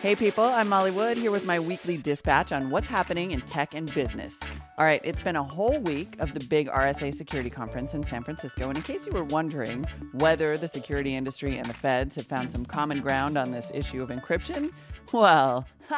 [0.00, 3.74] Hey people, I'm Molly Wood here with my weekly dispatch on what's happening in tech
[3.74, 4.38] and business.
[4.78, 8.22] All right, it's been a whole week of the big RSA security conference in San
[8.22, 8.68] Francisco.
[8.68, 12.52] And in case you were wondering whether the security industry and the feds have found
[12.52, 14.70] some common ground on this issue of encryption,
[15.12, 15.66] well,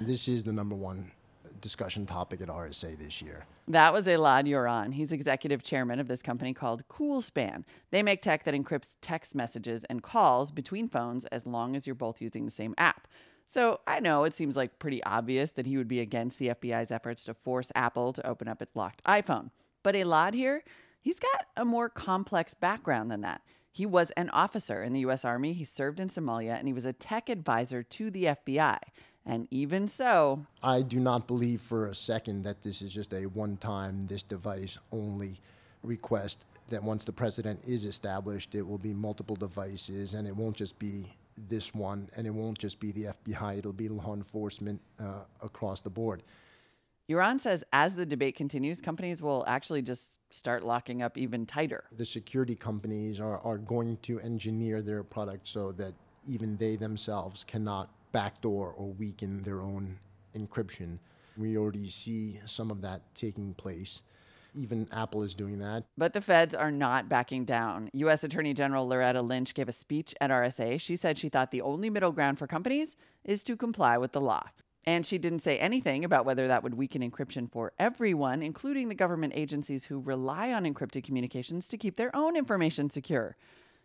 [0.00, 1.12] This is the number one
[1.60, 3.46] discussion topic at RSA this year.
[3.68, 4.94] That was Elad Yoran.
[4.94, 7.64] He's executive chairman of this company called KoolSpan.
[7.90, 11.94] They make tech that encrypts text messages and calls between phones as long as you're
[11.94, 13.06] both using the same app.
[13.46, 16.90] So I know it seems like pretty obvious that he would be against the FBI's
[16.90, 19.50] efforts to force Apple to open up its locked iPhone.
[19.82, 20.62] But Elad here,
[21.00, 23.42] he's got a more complex background than that.
[23.72, 26.86] He was an officer in the US Army, he served in Somalia, and he was
[26.86, 28.78] a tech advisor to the FBI.
[29.30, 33.26] And even so, I do not believe for a second that this is just a
[33.26, 35.40] one time, this device only
[35.84, 36.44] request.
[36.70, 40.80] That once the president is established, it will be multiple devices and it won't just
[40.80, 41.14] be
[41.48, 45.78] this one and it won't just be the FBI, it'll be law enforcement uh, across
[45.78, 46.24] the board.
[47.08, 51.84] Yoran says as the debate continues, companies will actually just start locking up even tighter.
[51.96, 55.94] The security companies are, are going to engineer their product so that
[56.28, 59.98] even they themselves cannot backdoor or weaken their own
[60.36, 60.98] encryption.
[61.36, 64.02] We already see some of that taking place.
[64.54, 65.84] Even Apple is doing that.
[65.96, 67.88] But the feds are not backing down.
[67.92, 68.24] U.S.
[68.24, 70.80] Attorney General Loretta Lynch gave a speech at RSA.
[70.80, 74.20] She said she thought the only middle ground for companies is to comply with the
[74.20, 74.48] law.
[74.86, 78.94] And she didn't say anything about whether that would weaken encryption for everyone, including the
[78.94, 83.36] government agencies who rely on encrypted communications to keep their own information secure.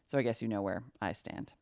[0.07, 1.53] So I guess you know where I stand.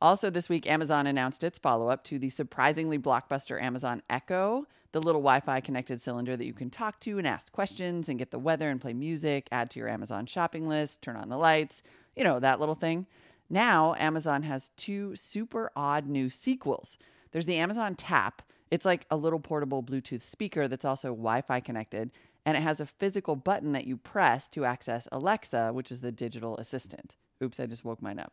[0.00, 5.00] Also, this week, Amazon announced its follow up to the surprisingly blockbuster Amazon Echo, the
[5.00, 8.30] little Wi Fi connected cylinder that you can talk to and ask questions and get
[8.30, 11.82] the weather and play music, add to your Amazon shopping list, turn on the lights,
[12.14, 13.06] you know, that little thing.
[13.48, 16.98] Now, Amazon has two super odd new sequels.
[17.32, 21.60] There's the Amazon Tap, it's like a little portable Bluetooth speaker that's also Wi Fi
[21.60, 22.10] connected,
[22.44, 26.12] and it has a physical button that you press to access Alexa, which is the
[26.12, 27.16] digital assistant.
[27.42, 28.32] Oops, I just woke mine up.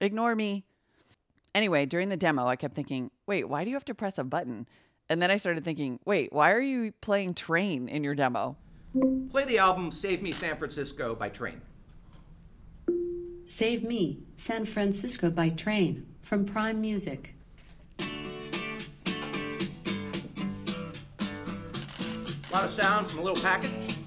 [0.00, 0.66] Ignore me.
[1.54, 4.24] Anyway, during the demo, I kept thinking, wait, why do you have to press a
[4.24, 4.66] button?
[5.10, 8.56] And then I started thinking, wait, why are you playing Train in your demo?
[9.30, 11.60] Play the album Save Me San Francisco by Train.
[13.44, 17.34] Save Me San Francisco by Train from Prime Music.
[17.98, 18.04] A
[22.52, 23.98] lot of sound from a little package.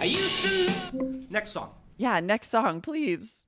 [0.00, 1.26] I used to.
[1.30, 1.70] Next song.
[1.96, 3.39] Yeah, next song, please.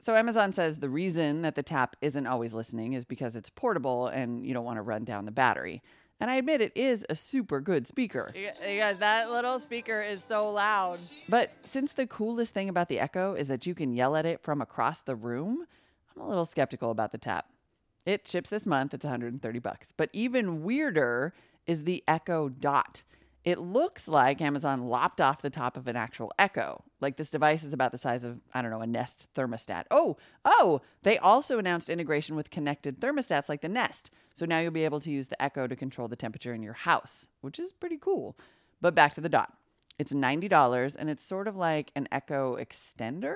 [0.00, 4.06] So Amazon says the reason that the tap isn't always listening is because it's portable
[4.06, 5.82] and you don't want to run down the battery.
[6.20, 8.32] And I admit it is a super good speaker.
[8.34, 10.98] You guys, that little speaker is so loud.
[11.28, 14.42] But since the coolest thing about the Echo is that you can yell at it
[14.42, 15.66] from across the room,
[16.14, 17.46] I'm a little skeptical about the tap.
[18.04, 19.92] It ships this month, it's 130 bucks.
[19.96, 21.34] But even weirder
[21.66, 23.04] is the Echo Dot.
[23.44, 26.84] It looks like Amazon lopped off the top of an actual Echo.
[27.00, 29.84] Like this device is about the size of, I don't know, a Nest thermostat.
[29.90, 34.10] Oh, oh, they also announced integration with connected thermostats like the Nest.
[34.34, 36.72] So now you'll be able to use the Echo to control the temperature in your
[36.74, 38.36] house, which is pretty cool.
[38.80, 39.52] But back to the Dot.
[39.98, 43.34] It's $90 and it's sort of like an Echo extender.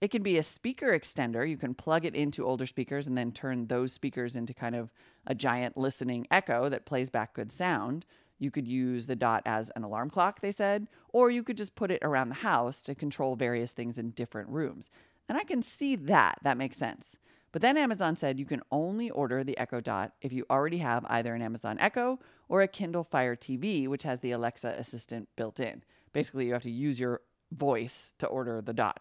[0.00, 1.48] It can be a speaker extender.
[1.48, 4.90] You can plug it into older speakers and then turn those speakers into kind of
[5.26, 8.04] a giant listening echo that plays back good sound.
[8.38, 11.74] You could use the dot as an alarm clock, they said, or you could just
[11.74, 14.90] put it around the house to control various things in different rooms.
[15.28, 16.38] And I can see that.
[16.42, 17.16] That makes sense.
[17.52, 21.06] But then Amazon said you can only order the Echo Dot if you already have
[21.08, 22.18] either an Amazon Echo
[22.48, 25.84] or a Kindle Fire TV, which has the Alexa assistant built in.
[26.12, 27.20] Basically, you have to use your
[27.52, 29.00] voice to order the Dot.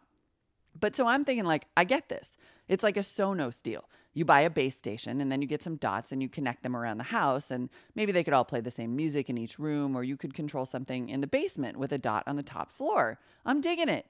[0.79, 2.37] But so I'm thinking, like, I get this.
[2.67, 3.89] It's like a Sonos deal.
[4.13, 6.75] You buy a base station and then you get some dots and you connect them
[6.75, 7.49] around the house.
[7.49, 10.33] And maybe they could all play the same music in each room, or you could
[10.33, 13.19] control something in the basement with a dot on the top floor.
[13.45, 14.05] I'm digging it.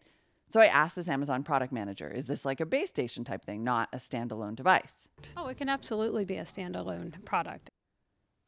[0.50, 3.64] So I asked this Amazon product manager, is this like a base station type thing,
[3.64, 5.08] not a standalone device?
[5.36, 7.72] Oh, it can absolutely be a standalone product.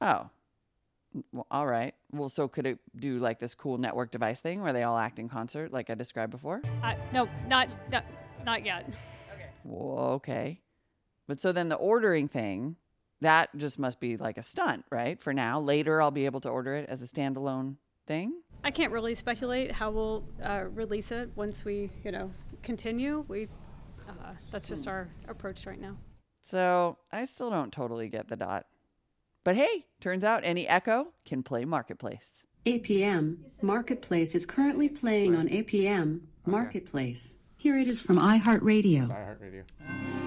[0.01, 0.29] Oh,
[1.31, 1.95] well, all right.
[2.11, 5.17] Well, so could it do like this cool network device thing where they all act
[5.17, 6.61] in concert, like I described before?
[6.83, 8.03] Uh, no, not, not
[8.45, 8.85] not yet.
[9.33, 9.49] Okay.
[9.63, 10.61] Well, okay.
[11.27, 12.75] But so then the ordering thing,
[13.21, 15.19] that just must be like a stunt, right?
[15.21, 15.59] For now.
[15.59, 17.77] Later, I'll be able to order it as a standalone
[18.07, 18.41] thing.
[18.63, 22.31] I can't really speculate how we'll uh, release it once we, you know,
[22.63, 23.23] continue.
[23.27, 23.47] We,
[24.07, 25.97] uh, that's just our approach right now.
[26.41, 28.65] So I still don't totally get the dot.
[29.43, 32.43] But hey, turns out any Echo can play Marketplace.
[32.65, 37.35] APM Marketplace is currently playing on APM Marketplace.
[37.57, 39.07] Here it is from iHeartRadio.
[39.07, 40.24] iHeartRadio.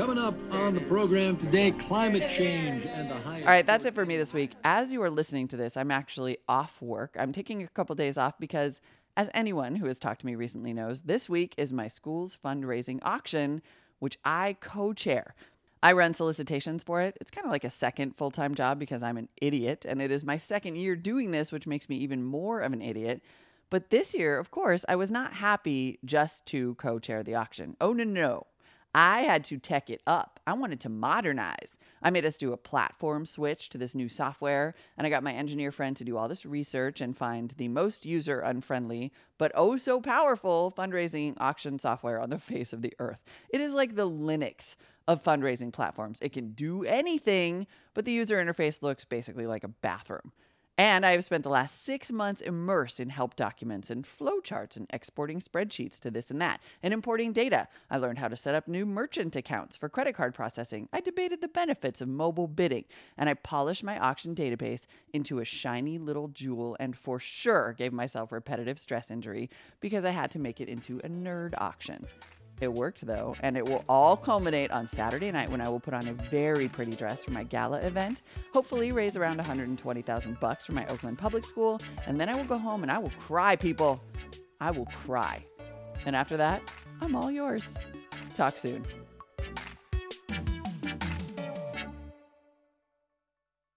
[0.00, 3.40] Coming up on the program today, climate change and the high.
[3.42, 4.52] All right, that's it for me this week.
[4.64, 7.14] As you are listening to this, I'm actually off work.
[7.20, 8.80] I'm taking a couple days off because,
[9.14, 13.00] as anyone who has talked to me recently knows, this week is my school's fundraising
[13.02, 13.60] auction,
[13.98, 15.34] which I co chair.
[15.82, 17.18] I run solicitations for it.
[17.20, 20.10] It's kind of like a second full time job because I'm an idiot, and it
[20.10, 23.20] is my second year doing this, which makes me even more of an idiot.
[23.68, 27.76] But this year, of course, I was not happy just to co chair the auction.
[27.82, 28.46] Oh, no, no.
[28.94, 30.40] I had to tech it up.
[30.46, 31.74] I wanted to modernize.
[32.02, 35.34] I made us do a platform switch to this new software, and I got my
[35.34, 39.76] engineer friend to do all this research and find the most user unfriendly, but oh
[39.76, 43.22] so powerful fundraising auction software on the face of the earth.
[43.50, 44.76] It is like the Linux
[45.06, 46.18] of fundraising platforms.
[46.22, 50.32] It can do anything, but the user interface looks basically like a bathroom.
[50.80, 54.86] And I have spent the last six months immersed in help documents and flowcharts and
[54.88, 57.68] exporting spreadsheets to this and that and importing data.
[57.90, 60.88] I learned how to set up new merchant accounts for credit card processing.
[60.90, 62.86] I debated the benefits of mobile bidding
[63.18, 67.92] and I polished my auction database into a shiny little jewel and for sure gave
[67.92, 69.50] myself repetitive stress injury
[69.80, 72.06] because I had to make it into a nerd auction.
[72.60, 75.94] It worked though, and it will all culminate on Saturday night when I will put
[75.94, 78.22] on a very pretty dress for my gala event.
[78.52, 82.58] Hopefully, raise around 120,000 bucks for my Oakland public school, and then I will go
[82.58, 84.02] home and I will cry, people.
[84.60, 85.42] I will cry.
[86.04, 86.62] And after that,
[87.00, 87.76] I'm all yours.
[88.36, 88.84] Talk soon.